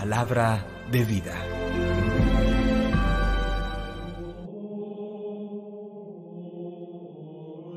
Palabra 0.00 0.66
de 0.90 1.04
vida. 1.04 1.34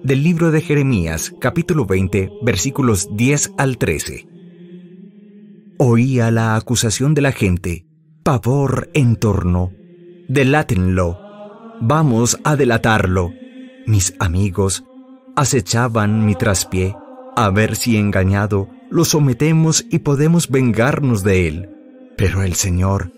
Del 0.02 0.24
libro 0.24 0.52
de 0.52 0.62
Jeremías, 0.62 1.36
capítulo 1.42 1.86
20, 1.86 2.32
versículos 2.42 3.10
10 3.18 3.56
al 3.58 3.78
13. 3.78 4.30
Oía 5.78 6.32
la 6.32 6.56
acusación 6.56 7.16
de 7.16 7.22
la 7.22 7.34
gente, 7.34 7.86
pavor 8.24 8.90
en 8.94 9.18
torno. 9.18 9.74
Delátenlo. 10.30 11.20
Vamos 11.82 12.40
a 12.46 12.56
delatarlo. 12.56 13.34
Mis 13.88 14.16
amigos 14.20 14.86
acechaban 15.36 16.26
mi 16.26 16.36
traspié, 16.36 16.96
a 17.36 17.50
ver 17.50 17.76
si 17.76 17.98
engañado 17.98 18.70
lo 18.90 19.04
sometemos 19.04 19.86
y 19.92 20.00
podemos 20.00 20.50
vengarnos 20.50 21.22
de 21.22 21.48
él. 21.50 21.75
Pero 22.18 22.44
el 22.44 22.56
Señor 22.56 23.12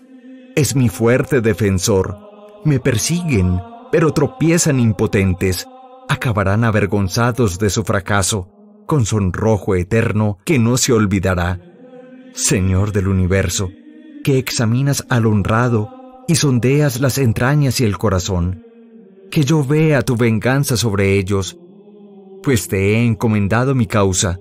es 0.56 0.74
mi 0.74 0.88
fuerte 0.88 1.40
defensor. 1.40 2.18
Me 2.64 2.80
persiguen, 2.80 3.60
pero 3.92 4.12
tropiezan 4.12 4.80
impotentes. 4.80 5.68
Acabarán 6.08 6.64
avergonzados 6.64 7.58
de 7.58 7.70
su 7.70 7.84
fracaso, 7.84 8.48
con 8.86 9.06
sonrojo 9.06 9.76
eterno 9.76 10.38
que 10.44 10.58
no 10.58 10.76
se 10.76 10.92
olvidará. 10.92 11.60
Señor 12.34 12.92
del 12.92 13.08
universo, 13.08 13.70
que 14.24 14.38
examinas 14.38 15.06
al 15.08 15.26
honrado 15.26 15.90
y 16.26 16.34
sondeas 16.34 17.00
las 17.00 17.18
entrañas 17.18 17.80
y 17.80 17.84
el 17.84 17.96
corazón, 17.96 18.64
que 19.30 19.44
yo 19.44 19.64
vea 19.64 20.02
tu 20.02 20.16
venganza 20.16 20.76
sobre 20.76 21.18
ellos, 21.18 21.58
pues 22.42 22.68
te 22.68 22.94
he 22.94 23.04
encomendado 23.04 23.74
mi 23.74 23.86
causa. 23.86 24.38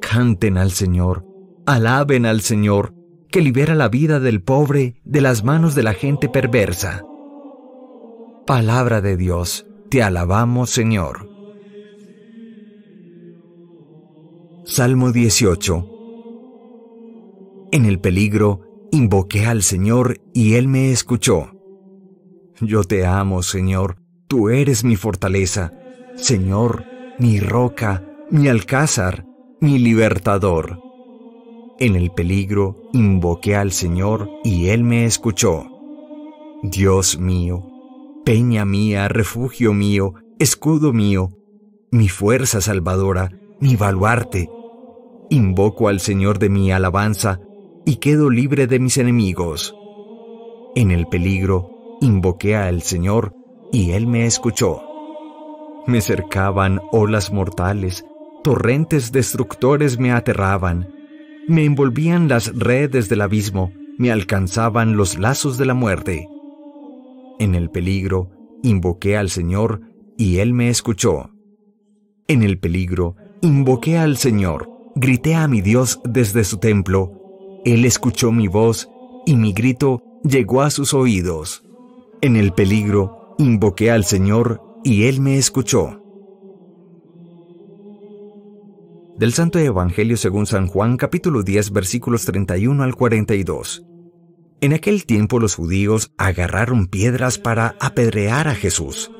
Canten 0.00 0.58
al 0.58 0.70
Señor, 0.70 1.26
alaben 1.66 2.24
al 2.24 2.40
Señor, 2.40 2.94
que 3.30 3.40
libera 3.40 3.74
la 3.74 3.88
vida 3.88 4.20
del 4.20 4.42
pobre 4.42 5.00
de 5.04 5.20
las 5.20 5.44
manos 5.44 5.74
de 5.74 5.82
la 5.82 5.94
gente 5.94 6.28
perversa. 6.28 7.04
Palabra 8.46 9.00
de 9.00 9.16
Dios, 9.16 9.66
te 9.90 10.02
alabamos 10.02 10.70
Señor. 10.70 11.28
Salmo 14.64 15.12
18 15.12 15.86
En 17.72 17.84
el 17.84 18.00
peligro, 18.00 18.68
Invoqué 18.90 19.44
al 19.44 19.62
Señor 19.62 20.18
y 20.32 20.54
Él 20.54 20.66
me 20.66 20.90
escuchó. 20.90 21.50
Yo 22.60 22.84
te 22.84 23.04
amo, 23.04 23.42
Señor, 23.42 23.98
tú 24.28 24.48
eres 24.48 24.82
mi 24.82 24.96
fortaleza, 24.96 25.74
Señor, 26.16 26.84
mi 27.18 27.38
roca, 27.38 28.02
mi 28.30 28.48
alcázar, 28.48 29.26
mi 29.60 29.78
libertador. 29.78 30.80
En 31.80 31.94
el 31.94 32.10
peligro 32.10 32.90
invoqué 32.92 33.54
al 33.54 33.70
Señor 33.70 34.28
y 34.42 34.70
Él 34.70 34.82
me 34.82 35.04
escuchó. 35.04 35.64
Dios 36.64 37.20
mío, 37.20 37.70
peña 38.24 38.64
mía, 38.64 39.06
refugio 39.06 39.72
mío, 39.72 40.14
escudo 40.40 40.92
mío, 40.92 41.30
mi 41.92 42.08
fuerza 42.08 42.60
salvadora, 42.60 43.30
mi 43.60 43.76
baluarte. 43.76 44.50
Invoco 45.30 45.86
al 45.88 46.00
Señor 46.00 46.40
de 46.40 46.48
mi 46.48 46.72
alabanza 46.72 47.38
y 47.86 47.96
quedo 47.96 48.28
libre 48.28 48.66
de 48.66 48.80
mis 48.80 48.98
enemigos. 48.98 49.72
En 50.74 50.90
el 50.90 51.06
peligro, 51.06 51.70
invoqué 52.00 52.56
al 52.56 52.82
Señor 52.82 53.36
y 53.70 53.92
Él 53.92 54.08
me 54.08 54.26
escuchó. 54.26 54.82
Me 55.86 56.00
cercaban 56.00 56.80
olas 56.90 57.32
mortales, 57.32 58.04
torrentes 58.42 59.12
destructores 59.12 60.00
me 60.00 60.10
aterraban, 60.10 60.97
me 61.48 61.64
envolvían 61.64 62.28
las 62.28 62.56
redes 62.56 63.08
del 63.08 63.22
abismo, 63.22 63.72
me 63.98 64.12
alcanzaban 64.12 64.96
los 64.96 65.18
lazos 65.18 65.58
de 65.58 65.66
la 65.66 65.74
muerte. 65.74 66.28
En 67.40 67.54
el 67.54 67.70
peligro, 67.70 68.30
invoqué 68.62 69.16
al 69.16 69.30
Señor 69.30 69.80
y 70.16 70.38
Él 70.38 70.52
me 70.54 70.68
escuchó. 70.68 71.30
En 72.28 72.42
el 72.42 72.58
peligro, 72.58 73.16
invoqué 73.40 73.98
al 73.98 74.16
Señor, 74.16 74.68
grité 74.94 75.34
a 75.34 75.48
mi 75.48 75.60
Dios 75.60 76.00
desde 76.04 76.44
su 76.44 76.58
templo, 76.58 77.18
él 77.64 77.84
escuchó 77.84 78.32
mi 78.32 78.48
voz 78.48 78.88
y 79.26 79.36
mi 79.36 79.52
grito 79.52 80.02
llegó 80.24 80.62
a 80.62 80.70
sus 80.70 80.94
oídos. 80.94 81.64
En 82.20 82.36
el 82.36 82.52
peligro, 82.52 83.34
invoqué 83.38 83.90
al 83.90 84.04
Señor 84.04 84.62
y 84.84 85.04
Él 85.04 85.20
me 85.20 85.36
escuchó. 85.36 86.02
Del 89.18 89.32
Santo 89.32 89.58
Evangelio 89.58 90.16
según 90.16 90.46
San 90.46 90.68
Juan 90.68 90.96
capítulo 90.96 91.42
10 91.42 91.72
versículos 91.72 92.24
31 92.24 92.84
al 92.84 92.94
42. 92.94 93.84
En 94.60 94.72
aquel 94.72 95.06
tiempo 95.06 95.40
los 95.40 95.56
judíos 95.56 96.12
agarraron 96.16 96.86
piedras 96.86 97.36
para 97.36 97.74
apedrear 97.80 98.46
a 98.46 98.54
Jesús. 98.54 99.10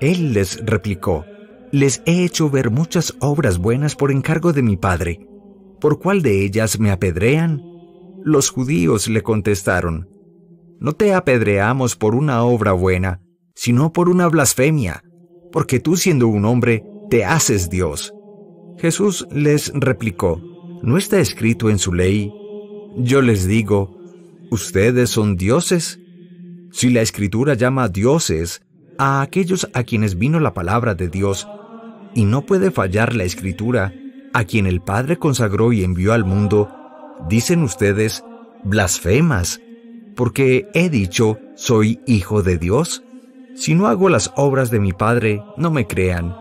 Él 0.00 0.32
les 0.32 0.66
replicó, 0.66 1.24
Les 1.70 2.02
he 2.06 2.24
hecho 2.24 2.50
ver 2.50 2.72
muchas 2.72 3.14
obras 3.20 3.58
buenas 3.58 3.94
por 3.94 4.10
encargo 4.10 4.52
de 4.52 4.62
mi 4.62 4.76
Padre. 4.76 5.24
¿Por 5.80 6.00
cuál 6.00 6.22
de 6.22 6.44
ellas 6.44 6.80
me 6.80 6.90
apedrean? 6.90 7.62
Los 8.24 8.50
judíos 8.50 9.06
le 9.06 9.22
contestaron, 9.22 10.08
No 10.80 10.94
te 10.94 11.14
apedreamos 11.14 11.94
por 11.94 12.16
una 12.16 12.42
obra 12.42 12.72
buena, 12.72 13.20
sino 13.54 13.92
por 13.92 14.08
una 14.08 14.26
blasfemia, 14.26 15.04
porque 15.52 15.78
tú 15.78 15.96
siendo 15.96 16.26
un 16.26 16.46
hombre, 16.46 16.82
te 17.10 17.24
haces 17.24 17.70
Dios. 17.70 18.12
Jesús 18.78 19.26
les 19.30 19.72
replicó, 19.74 20.40
¿no 20.82 20.98
está 20.98 21.18
escrito 21.18 21.70
en 21.70 21.78
su 21.78 21.92
ley? 21.94 22.32
Yo 22.96 23.22
les 23.22 23.46
digo, 23.46 23.98
¿ustedes 24.50 25.10
son 25.10 25.36
dioses? 25.36 25.98
Si 26.72 26.90
la 26.90 27.00
escritura 27.00 27.54
llama 27.54 27.88
dioses 27.88 28.62
a 28.98 29.22
aquellos 29.22 29.68
a 29.72 29.82
quienes 29.84 30.18
vino 30.18 30.40
la 30.40 30.52
palabra 30.52 30.94
de 30.94 31.08
Dios, 31.08 31.48
y 32.14 32.24
no 32.24 32.42
puede 32.42 32.70
fallar 32.70 33.14
la 33.14 33.24
escritura, 33.24 33.92
a 34.32 34.44
quien 34.44 34.66
el 34.66 34.80
Padre 34.80 35.18
consagró 35.18 35.72
y 35.72 35.84
envió 35.84 36.12
al 36.12 36.24
mundo, 36.24 36.70
dicen 37.28 37.62
ustedes, 37.62 38.24
blasfemas, 38.64 39.60
porque 40.14 40.68
he 40.74 40.90
dicho, 40.90 41.38
soy 41.56 42.00
hijo 42.06 42.42
de 42.42 42.58
Dios. 42.58 43.02
Si 43.54 43.74
no 43.74 43.86
hago 43.86 44.08
las 44.08 44.32
obras 44.36 44.70
de 44.70 44.80
mi 44.80 44.92
Padre, 44.92 45.42
no 45.56 45.70
me 45.70 45.86
crean, 45.86 46.36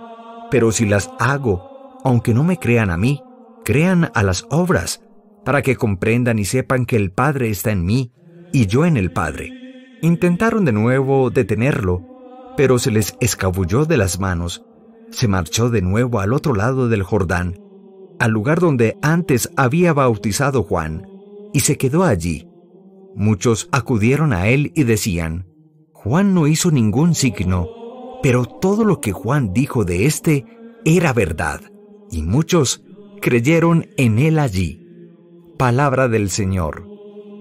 pero 0.52 0.72
si 0.72 0.86
las 0.86 1.12
hago, 1.20 1.75
aunque 2.06 2.36
no 2.36 2.44
me 2.44 2.58
crean 2.58 2.92
a 2.92 2.98
mí, 2.98 3.22
crean 3.66 4.12
a 4.14 4.22
las 4.22 4.46
obras, 4.52 5.02
para 5.44 5.64
que 5.64 5.76
comprendan 5.76 6.38
y 6.38 6.46
sepan 6.46 6.86
que 6.86 6.96
el 6.96 7.12
Padre 7.12 7.50
está 7.50 7.72
en 7.72 7.84
mí 7.84 8.12
y 8.54 8.68
yo 8.68 8.86
en 8.86 8.96
el 8.96 9.12
Padre. 9.12 9.52
Intentaron 10.04 10.66
de 10.66 10.72
nuevo 10.72 11.32
detenerlo, 11.32 12.54
pero 12.56 12.78
se 12.78 12.92
les 12.92 13.18
escabulló 13.20 13.86
de 13.86 13.98
las 13.98 14.20
manos. 14.20 14.64
Se 15.10 15.28
marchó 15.28 15.72
de 15.72 15.82
nuevo 15.82 16.20
al 16.20 16.34
otro 16.34 16.54
lado 16.54 16.90
del 16.90 17.02
Jordán, 17.02 17.60
al 18.20 18.32
lugar 18.32 18.60
donde 18.60 18.98
antes 19.02 19.50
había 19.58 19.92
bautizado 19.92 20.62
Juan, 20.62 21.08
y 21.54 21.62
se 21.62 21.76
quedó 21.78 22.04
allí. 22.04 22.48
Muchos 23.16 23.68
acudieron 23.72 24.32
a 24.32 24.48
él 24.50 24.72
y 24.76 24.84
decían, 24.84 25.48
Juan 25.92 26.36
no 26.36 26.46
hizo 26.46 26.70
ningún 26.70 27.16
signo, 27.16 27.68
pero 28.22 28.46
todo 28.46 28.86
lo 28.86 29.02
que 29.02 29.12
Juan 29.12 29.54
dijo 29.54 29.86
de 29.86 30.06
éste 30.06 30.46
era 30.86 31.14
verdad, 31.14 31.62
y 32.12 32.24
muchos 32.24 32.84
creyeron 33.22 33.88
en 33.98 34.20
él 34.20 34.40
allí. 34.40 34.88
Palabra 35.58 36.08
del 36.08 36.30
Señor. 36.30 36.88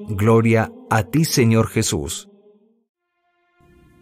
Gloria 0.08 0.72
a 0.90 1.04
ti, 1.04 1.24
Señor 1.24 1.68
Jesús. 1.68 2.28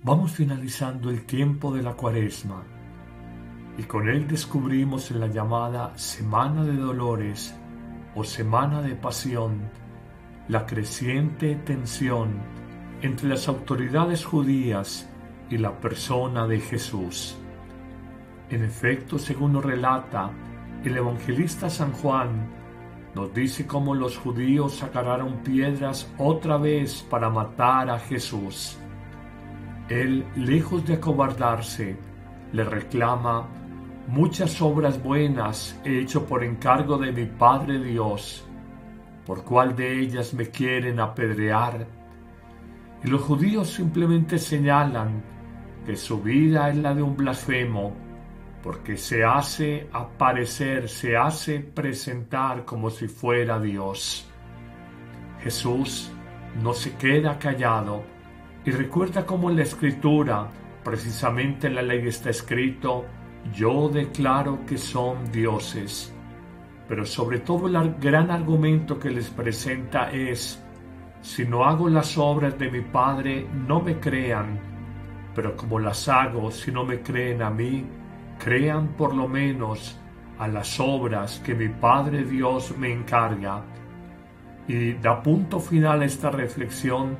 Vamos 0.02 0.32
finalizando 0.32 1.10
el 1.10 1.24
tiempo 1.24 1.72
de 1.72 1.82
la 1.82 1.94
cuaresma 1.94 2.64
y 3.78 3.84
con 3.84 4.08
él 4.08 4.26
descubrimos 4.26 5.10
en 5.10 5.20
la 5.20 5.28
llamada 5.28 5.96
Semana 5.96 6.64
de 6.64 6.74
Dolores 6.74 7.54
o 8.14 8.24
Semana 8.24 8.82
de 8.82 8.94
Pasión 8.96 9.70
la 10.48 10.66
creciente 10.66 11.54
tensión 11.54 12.31
entre 13.00 13.28
las 13.28 13.48
autoridades 13.48 14.25
judías 14.25 15.08
y 15.48 15.58
la 15.58 15.81
persona 15.81 16.46
de 16.46 16.60
Jesús. 16.60 17.37
En 18.50 18.64
efecto, 18.64 19.19
según 19.19 19.52
nos 19.52 19.64
relata 19.64 20.31
el 20.84 20.96
evangelista 20.96 21.70
San 21.70 21.93
Juan, 21.93 22.49
nos 23.14 23.32
dice 23.34 23.67
cómo 23.67 23.94
los 23.94 24.17
judíos 24.17 24.82
agarraron 24.82 25.43
piedras 25.43 26.11
otra 26.19 26.56
vez 26.56 27.02
para 27.08 27.29
matar 27.29 27.90
a 27.90 27.99
Jesús. 27.99 28.79
Él, 29.88 30.25
lejos 30.37 30.87
de 30.87 30.94
acobardarse, 30.94 31.96
le 32.52 32.64
reclama 32.64 33.46
Muchas 34.08 34.61
obras 34.61 35.00
buenas 35.00 35.81
he 35.84 36.00
hecho 36.00 36.26
por 36.26 36.43
encargo 36.43 36.99
de 36.99 37.12
mi 37.12 37.25
Padre 37.25 37.78
Dios. 37.78 38.44
¿Por 39.25 39.44
cuál 39.44 39.76
de 39.76 40.00
ellas 40.00 40.35
me 40.35 40.49
quieren 40.49 40.99
apedrear? 40.99 41.87
Y 43.05 43.08
los 43.08 43.23
judíos 43.23 43.70
simplemente 43.70 44.38
señalan 44.38 45.23
que 45.87 45.96
su 45.96 46.20
vida 46.20 46.69
es 46.70 46.76
la 46.76 46.94
de 46.94 47.02
un 47.02 47.17
blasfemo, 47.17 47.93
porque 48.62 48.97
se 48.97 49.25
hace 49.25 49.88
aparecer, 49.93 50.88
se 50.88 51.17
hace 51.17 51.61
presentar 51.61 52.64
como 52.64 52.91
si 52.91 53.09
fuera 53.09 53.59
Dios. 53.59 54.29
Jesús, 55.41 56.12
no 56.62 56.73
se 56.73 56.94
queda 56.97 57.38
callado 57.38 58.05
y 58.64 58.70
recuerda 58.70 59.26
cómo 59.26 59.50
en 59.50 59.56
la 59.56 59.62
escritura, 59.62 60.49
precisamente 60.85 61.67
en 61.67 61.75
la 61.75 61.82
ley 61.82 62.06
está 62.06 62.31
escrito, 62.31 63.05
yo 63.53 63.88
declaro 63.88 64.64
que 64.67 64.79
son 64.79 65.32
dioses. 65.32 66.14
Pero 66.88 67.05
sobre 67.05 67.41
todo 67.41 67.67
el 67.67 67.94
gran 67.94 68.31
argumento 68.31 68.99
que 69.00 69.11
les 69.11 69.31
presenta 69.31 70.12
es, 70.12 70.62
si 71.20 71.44
no 71.44 71.64
hago 71.64 71.88
las 71.88 72.17
obras 72.19 72.56
de 72.59 72.70
mi 72.70 72.82
Padre, 72.82 73.47
no 73.67 73.81
me 73.81 73.99
crean, 73.99 74.61
pero 75.35 75.56
como 75.56 75.81
las 75.81 76.09
hago, 76.09 76.50
si 76.50 76.70
no 76.70 76.85
me 76.85 77.00
creen 77.00 77.43
a 77.43 77.50
mí, 77.50 77.85
crean 78.42 78.88
por 78.88 79.14
lo 79.14 79.28
menos 79.28 79.98
a 80.38 80.48
las 80.48 80.80
obras 80.80 81.40
que 81.44 81.54
mi 81.54 81.68
Padre 81.68 82.24
Dios 82.24 82.76
me 82.76 82.92
encarga. 82.92 83.62
Y 84.66 84.94
da 84.94 85.22
punto 85.22 85.60
final 85.60 86.02
a 86.02 86.04
esta 86.04 86.30
reflexión 86.30 87.16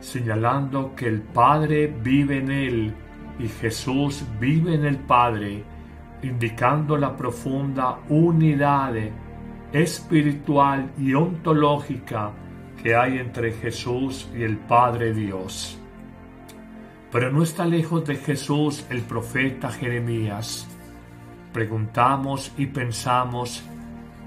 señalando 0.00 0.94
que 0.94 1.06
el 1.06 1.22
Padre 1.22 1.86
vive 1.86 2.38
en 2.38 2.50
él 2.50 2.94
y 3.38 3.48
Jesús 3.48 4.24
vive 4.38 4.74
en 4.74 4.84
el 4.84 4.98
Padre, 4.98 5.64
indicando 6.22 6.96
la 6.96 7.16
profunda 7.16 7.98
unidad 8.08 8.94
espiritual 9.72 10.90
y 10.98 11.14
ontológica 11.14 12.32
que 12.82 12.94
hay 12.94 13.18
entre 13.18 13.52
Jesús 13.52 14.28
y 14.36 14.42
el 14.42 14.58
Padre 14.58 15.12
Dios. 15.12 15.78
Pero 17.12 17.30
no 17.30 17.42
está 17.42 17.64
lejos 17.64 18.04
de 18.04 18.16
Jesús 18.16 18.84
el 18.90 19.02
profeta 19.02 19.70
Jeremías. 19.70 20.66
Preguntamos 21.52 22.52
y 22.58 22.66
pensamos 22.66 23.62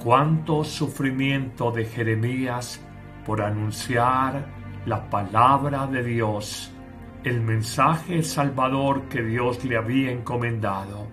cuánto 0.03 0.63
sufrimiento 0.63 1.71
de 1.71 1.85
Jeremías 1.85 2.81
por 3.25 3.41
anunciar 3.41 4.47
la 4.85 5.09
palabra 5.09 5.85
de 5.87 6.03
Dios, 6.03 6.71
el 7.23 7.41
mensaje 7.41 8.23
salvador 8.23 9.03
que 9.09 9.21
Dios 9.21 9.63
le 9.65 9.77
había 9.77 10.11
encomendado. 10.11 11.07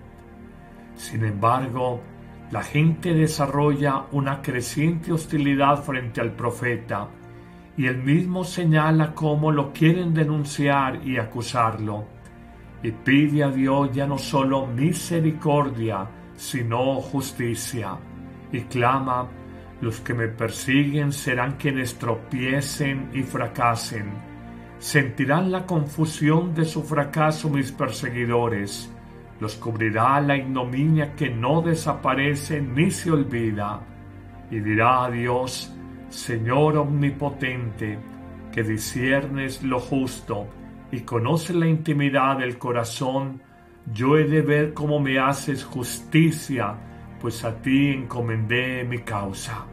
Sin 0.95 1.25
embargo, 1.25 2.01
la 2.49 2.63
gente 2.63 3.13
desarrolla 3.13 4.05
una 4.13 4.41
creciente 4.41 5.11
hostilidad 5.11 5.83
frente 5.83 6.21
al 6.21 6.31
profeta 6.31 7.09
y 7.77 7.85
él 7.85 7.97
mismo 7.97 8.43
señala 8.43 9.13
cómo 9.13 9.51
lo 9.51 9.71
quieren 9.71 10.13
denunciar 10.13 11.07
y 11.07 11.17
acusarlo, 11.17 12.05
y 12.81 12.91
pide 12.91 13.43
a 13.43 13.49
Dios 13.49 13.91
ya 13.93 14.07
no 14.07 14.17
solo 14.17 14.65
misericordia, 14.65 16.07
sino 16.35 16.95
justicia, 16.95 17.97
y 18.51 18.61
clama, 18.61 19.27
los 19.79 19.99
que 19.99 20.15
me 20.15 20.27
persiguen 20.27 21.11
serán 21.11 21.57
quienes 21.57 21.99
tropiecen 21.99 23.11
y 23.13 23.21
fracasen, 23.21 24.09
sentirán 24.79 25.51
la 25.51 25.67
confusión 25.67 26.55
de 26.55 26.65
su 26.65 26.81
fracaso 26.81 27.47
mis 27.47 27.71
perseguidores, 27.71 28.91
los 29.39 29.55
cubrirá 29.55 30.19
la 30.19 30.35
ignominia 30.35 31.13
que 31.13 31.29
no 31.29 31.61
desaparece 31.61 32.59
ni 32.59 32.89
se 32.89 33.11
olvida, 33.11 33.81
y 34.49 34.59
dirá 34.61 35.05
a 35.05 35.11
Dios, 35.11 35.76
Señor 36.09 36.77
omnipotente, 36.77 37.99
que 38.51 38.63
disiernes 38.63 39.61
lo 39.63 39.79
justo 39.79 40.47
y 40.91 41.01
conoces 41.01 41.55
la 41.55 41.67
intimidad 41.67 42.37
del 42.39 42.57
corazón, 42.57 43.41
yo 43.93 44.17
he 44.17 44.23
de 44.23 44.41
ver 44.41 44.73
cómo 44.73 44.99
me 44.99 45.19
haces 45.19 45.63
justicia, 45.63 46.75
pues 47.19 47.43
a 47.43 47.61
ti 47.61 47.89
encomendé 47.89 48.83
mi 48.83 48.99
causa. 48.99 49.65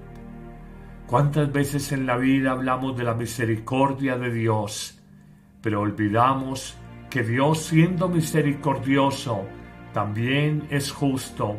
¿Cuántas 1.06 1.52
veces 1.52 1.92
en 1.92 2.06
la 2.06 2.16
vida 2.16 2.52
hablamos 2.52 2.96
de 2.96 3.04
la 3.04 3.14
misericordia 3.14 4.16
de 4.18 4.32
Dios, 4.32 5.00
pero 5.60 5.80
olvidamos 5.80 6.76
que 7.10 7.22
Dios 7.22 7.66
siendo 7.66 8.08
misericordioso, 8.08 9.44
también 9.92 10.66
es 10.70 10.90
justo 10.90 11.58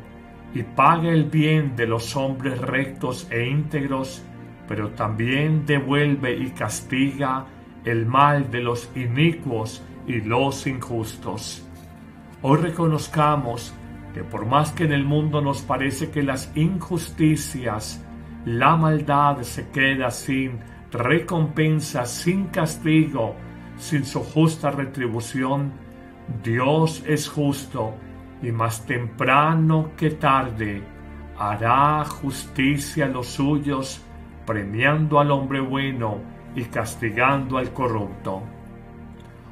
y 0.54 0.64
paga 0.64 1.10
el 1.10 1.26
bien 1.26 1.76
de 1.76 1.88
los 1.88 2.16
hombres 2.16 2.60
rectos 2.60 3.28
e 3.32 3.48
íntegros 3.48 4.24
pero 4.68 4.90
también 4.92 5.66
devuelve 5.66 6.36
y 6.36 6.52
castiga 6.52 7.46
el 7.84 8.06
mal 8.06 8.50
de 8.50 8.62
los 8.62 8.90
inicuos 8.96 9.84
y 10.08 10.22
los 10.22 10.66
injustos. 10.68 11.66
Hoy 12.42 12.58
reconozcamos 12.58 13.74
que 14.14 14.24
por 14.24 14.46
más 14.46 14.72
que 14.72 14.86
en 14.86 14.94
el 14.94 15.04
mundo 15.04 15.42
nos 15.42 15.62
parece 15.62 16.10
que 16.10 16.24
las 16.24 16.52
injusticias, 16.56 18.04
la 18.46 18.76
maldad 18.76 19.42
se 19.42 19.70
queda 19.70 20.12
sin 20.12 20.60
recompensa, 20.92 22.06
sin 22.06 22.46
castigo, 22.46 23.36
sin 23.78 24.06
su 24.06 24.22
justa 24.22 24.72
retribución, 24.72 25.74
Dios 26.44 27.04
es 27.06 27.28
justo 27.28 27.94
y 28.42 28.52
más 28.52 28.86
temprano 28.86 29.92
que 29.98 30.12
tarde 30.12 30.84
hará 31.38 32.04
justicia 32.06 33.06
a 33.06 33.10
los 33.10 33.28
suyos 33.28 34.02
premiando 34.46 35.20
al 35.20 35.32
hombre 35.32 35.60
bueno 35.60 36.20
y 36.56 36.64
castigando 36.66 37.58
al 37.58 37.74
corrupto. 37.74 38.42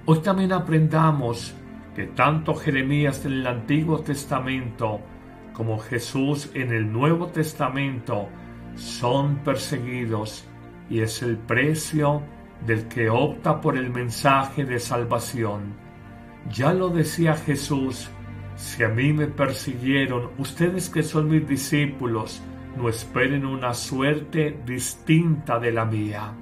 Hoy 0.06 0.20
también 0.20 0.54
aprendamos 0.54 1.56
que 1.96 2.08
tanto 2.08 2.56
Jeremías 2.56 3.26
en 3.26 3.34
el 3.34 3.48
Antiguo 3.48 4.00
Testamento 4.00 5.00
como 5.54 5.80
Jesús 5.80 6.50
en 6.54 6.74
el 6.74 6.92
Nuevo 6.92 7.28
Testamento 7.28 8.28
son 8.76 9.38
perseguidos 9.38 10.46
y 10.90 11.02
es 11.02 11.22
el 11.22 11.38
precio 11.38 12.22
del 12.66 12.88
que 12.88 13.10
opta 13.10 13.62
por 13.62 13.78
el 13.78 13.90
mensaje 13.90 14.66
de 14.66 14.80
salvación. 14.80 15.76
Ya 16.52 16.74
lo 16.74 16.90
decía 16.90 17.36
Jesús, 17.36 18.10
si 18.56 18.84
a 18.84 18.90
mí 18.90 19.14
me 19.14 19.28
persiguieron, 19.28 20.30
ustedes 20.38 20.90
que 20.90 21.04
son 21.04 21.30
mis 21.30 21.48
discípulos, 21.48 22.42
no 22.78 22.90
esperen 22.90 23.46
una 23.46 23.74
suerte 23.74 24.60
distinta 24.66 25.60
de 25.60 25.72
la 25.72 25.86
mía. 25.86 26.34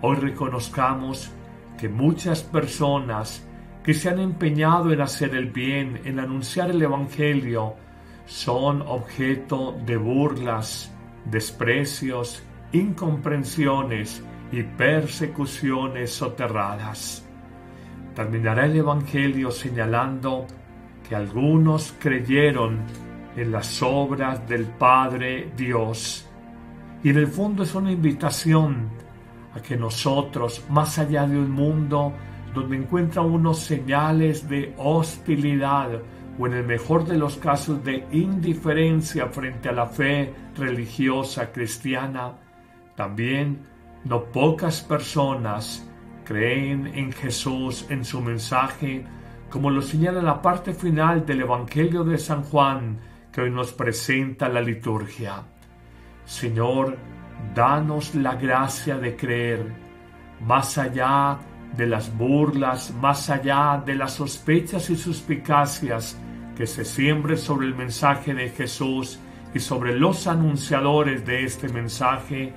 Hoy 0.00 0.16
reconozcamos 0.16 1.30
que 1.78 1.88
muchas 1.88 2.42
personas 2.42 3.46
que 3.82 3.94
se 3.94 4.08
han 4.08 4.18
empeñado 4.18 4.92
en 4.92 5.00
hacer 5.00 5.34
el 5.34 5.50
bien, 5.50 6.00
en 6.04 6.18
anunciar 6.18 6.70
el 6.70 6.82
Evangelio, 6.82 7.74
son 8.26 8.82
objeto 8.82 9.76
de 9.84 9.96
burlas, 9.96 10.90
desprecios, 11.26 12.42
incomprensiones 12.72 14.22
y 14.50 14.62
persecuciones 14.62 16.12
soterradas. 16.12 17.24
Terminará 18.14 18.66
el 18.66 18.76
Evangelio 18.76 19.50
señalando 19.50 20.46
que 21.08 21.14
algunos 21.14 21.94
creyeron 21.98 22.80
en 23.36 23.52
las 23.52 23.82
obras 23.82 24.48
del 24.48 24.64
Padre 24.64 25.50
Dios. 25.56 26.26
Y 27.02 27.10
en 27.10 27.18
el 27.18 27.26
fondo 27.26 27.62
es 27.62 27.74
una 27.74 27.92
invitación 27.92 28.88
a 29.54 29.60
que 29.60 29.76
nosotros, 29.76 30.64
más 30.70 30.98
allá 30.98 31.26
de 31.26 31.38
un 31.38 31.50
mundo 31.50 32.12
donde 32.54 32.76
encuentra 32.76 33.22
unos 33.22 33.58
señales 33.58 34.48
de 34.48 34.74
hostilidad 34.78 36.00
o 36.38 36.46
en 36.46 36.54
el 36.54 36.64
mejor 36.64 37.04
de 37.04 37.18
los 37.18 37.36
casos 37.36 37.84
de 37.84 38.06
indiferencia 38.12 39.26
frente 39.26 39.68
a 39.68 39.72
la 39.72 39.86
fe 39.86 40.32
religiosa 40.56 41.52
cristiana, 41.52 42.32
también 42.96 43.58
no 44.04 44.24
pocas 44.24 44.80
personas 44.80 45.88
creen 46.24 46.86
en 46.94 47.12
Jesús, 47.12 47.86
en 47.90 48.04
su 48.04 48.20
mensaje, 48.20 49.04
como 49.50 49.70
lo 49.70 49.82
señala 49.82 50.22
la 50.22 50.42
parte 50.42 50.72
final 50.72 51.24
del 51.24 51.42
Evangelio 51.42 52.02
de 52.02 52.18
San 52.18 52.42
Juan, 52.42 52.98
que 53.34 53.40
hoy 53.40 53.50
nos 53.50 53.72
presenta 53.72 54.48
la 54.48 54.60
liturgia. 54.60 55.42
Señor, 56.24 56.96
danos 57.52 58.14
la 58.14 58.36
gracia 58.36 58.96
de 58.96 59.16
creer, 59.16 59.74
más 60.46 60.78
allá 60.78 61.38
de 61.76 61.88
las 61.88 62.16
burlas, 62.16 62.94
más 62.94 63.30
allá 63.30 63.82
de 63.84 63.96
las 63.96 64.12
sospechas 64.12 64.88
y 64.88 64.94
suspicacias 64.94 66.16
que 66.56 66.68
se 66.68 66.84
siembren 66.84 67.36
sobre 67.36 67.66
el 67.66 67.74
mensaje 67.74 68.34
de 68.34 68.50
Jesús 68.50 69.18
y 69.52 69.58
sobre 69.58 69.98
los 69.98 70.28
anunciadores 70.28 71.26
de 71.26 71.42
este 71.42 71.68
mensaje, 71.68 72.54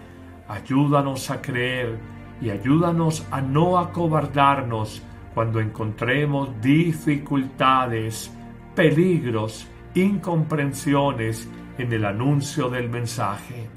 ayúdanos 0.48 1.32
a 1.32 1.42
creer 1.42 1.98
y 2.40 2.52
ayúdanos 2.52 3.26
a 3.32 3.42
no 3.42 3.80
acobardarnos 3.80 5.02
cuando 5.34 5.60
encontremos 5.60 6.52
dificultades, 6.62 8.32
peligros 8.76 9.68
incomprensiones 9.96 11.50
en 11.78 11.94
el 11.94 12.06
anuncio 12.06 12.70
del 12.70 12.90
mensaje. 12.90 13.70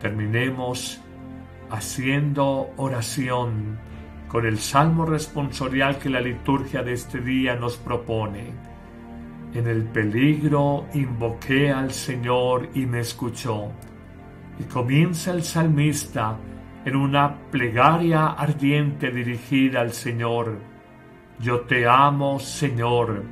Terminemos 0.00 1.00
haciendo 1.70 2.70
oración 2.76 3.78
con 4.28 4.46
el 4.46 4.58
salmo 4.58 5.06
responsorial 5.06 5.98
que 5.98 6.10
la 6.10 6.20
liturgia 6.20 6.82
de 6.82 6.92
este 6.92 7.20
día 7.20 7.56
nos 7.56 7.76
propone. 7.76 8.52
En 9.54 9.66
el 9.66 9.84
peligro 9.84 10.86
invoqué 10.94 11.70
al 11.70 11.92
Señor 11.92 12.68
y 12.74 12.86
me 12.86 13.00
escuchó. 13.00 13.70
Y 14.58 14.64
comienza 14.64 15.32
el 15.32 15.42
salmista 15.42 16.36
en 16.84 16.96
una 16.96 17.36
plegaria 17.50 18.26
ardiente 18.26 19.10
dirigida 19.10 19.80
al 19.80 19.92
Señor. 19.92 20.58
Yo 21.40 21.60
te 21.60 21.86
amo, 21.86 22.38
Señor, 22.38 23.22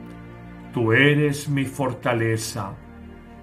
tú 0.75 0.93
eres 0.93 1.49
mi 1.49 1.65
fortaleza. 1.65 2.75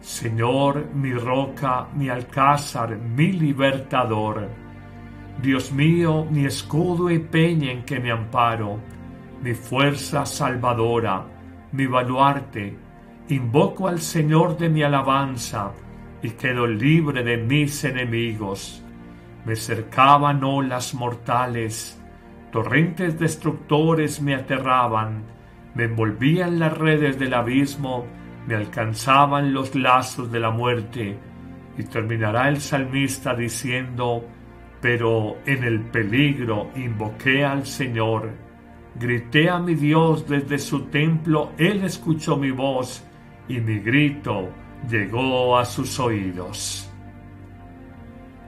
Señor, 0.01 0.87
mi 0.93 1.13
roca, 1.13 1.87
mi 1.95 2.09
alcázar, 2.09 2.97
mi 2.97 3.31
libertador. 3.31 4.49
Dios 5.41 5.71
mío, 5.71 6.27
mi 6.29 6.45
escudo 6.45 7.09
y 7.09 7.19
peña 7.19 7.71
en 7.71 7.83
que 7.83 8.01
me 8.01 8.11
amparo, 8.11 8.79
mi 9.41 9.53
fuerza 9.53 10.25
salvadora, 10.25 11.25
mi 11.71 11.87
baluarte, 11.87 12.77
invoco 13.29 13.87
al 13.87 14.01
Señor 14.01 14.57
de 14.57 14.67
mi 14.69 14.83
alabanza 14.83 15.71
y 16.21 16.31
quedo 16.31 16.67
libre 16.67 17.23
de 17.23 17.37
mis 17.37 17.85
enemigos. 17.85 18.83
Me 19.45 19.55
cercaban 19.55 20.43
olas 20.43 20.93
mortales, 20.93 21.97
torrentes 22.51 23.17
destructores 23.17 24.21
me 24.21 24.35
aterraban, 24.35 25.23
me 25.75 25.85
envolvían 25.85 26.59
las 26.59 26.77
redes 26.77 27.17
del 27.17 27.33
abismo, 27.33 28.05
me 28.47 28.55
alcanzaban 28.55 29.53
los 29.53 29.75
lazos 29.75 30.31
de 30.31 30.39
la 30.39 30.51
muerte. 30.51 31.17
Y 31.77 31.83
terminará 31.83 32.49
el 32.49 32.59
salmista 32.59 33.33
diciendo, 33.33 34.25
pero 34.81 35.37
en 35.45 35.63
el 35.63 35.79
peligro 35.81 36.71
invoqué 36.75 37.45
al 37.45 37.65
Señor. 37.65 38.31
Grité 38.95 39.49
a 39.49 39.59
mi 39.59 39.75
Dios 39.75 40.27
desde 40.27 40.57
su 40.57 40.87
templo, 40.87 41.53
Él 41.57 41.85
escuchó 41.85 42.35
mi 42.35 42.51
voz 42.51 43.05
y 43.47 43.59
mi 43.59 43.79
grito 43.79 44.49
llegó 44.89 45.57
a 45.57 45.63
sus 45.63 45.99
oídos. 45.99 46.91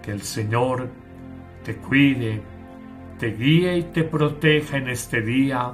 Que 0.01 0.11
el 0.11 0.21
Señor 0.21 0.89
te 1.63 1.75
cuide, 1.77 2.41
te 3.19 3.27
guíe 3.27 3.77
y 3.77 3.83
te 3.83 4.03
proteja 4.03 4.77
en 4.77 4.89
este 4.89 5.21
día, 5.21 5.73